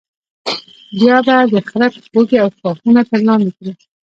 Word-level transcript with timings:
بیا 0.99 1.17
به 1.25 1.35
د 1.51 1.53
خرپ 1.69 1.93
بوټي 2.13 2.37
او 2.43 2.49
ښاخونه 2.57 3.01
تر 3.09 3.19
لاندې 3.27 3.51
کړو. 3.57 3.71